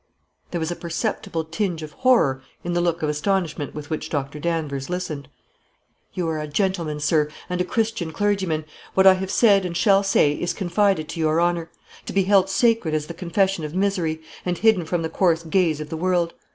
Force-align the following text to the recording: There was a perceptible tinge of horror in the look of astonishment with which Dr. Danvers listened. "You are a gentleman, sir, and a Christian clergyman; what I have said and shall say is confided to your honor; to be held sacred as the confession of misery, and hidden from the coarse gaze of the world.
There 0.49 0.59
was 0.59 0.71
a 0.71 0.75
perceptible 0.75 1.43
tinge 1.43 1.83
of 1.83 1.91
horror 1.91 2.41
in 2.63 2.73
the 2.73 2.81
look 2.81 3.03
of 3.03 3.09
astonishment 3.09 3.75
with 3.75 3.91
which 3.91 4.09
Dr. 4.09 4.39
Danvers 4.39 4.89
listened. 4.89 5.27
"You 6.15 6.27
are 6.27 6.39
a 6.39 6.47
gentleman, 6.47 6.99
sir, 6.99 7.29
and 7.47 7.61
a 7.61 7.63
Christian 7.63 8.11
clergyman; 8.11 8.65
what 8.95 9.05
I 9.05 9.13
have 9.13 9.29
said 9.29 9.63
and 9.63 9.77
shall 9.77 10.01
say 10.01 10.31
is 10.33 10.53
confided 10.55 11.07
to 11.09 11.19
your 11.19 11.39
honor; 11.39 11.69
to 12.07 12.13
be 12.13 12.23
held 12.23 12.49
sacred 12.49 12.95
as 12.95 13.05
the 13.05 13.13
confession 13.13 13.63
of 13.63 13.75
misery, 13.75 14.21
and 14.43 14.57
hidden 14.57 14.85
from 14.85 15.03
the 15.03 15.07
coarse 15.09 15.43
gaze 15.43 15.79
of 15.79 15.89
the 15.89 15.97
world. 15.97 16.33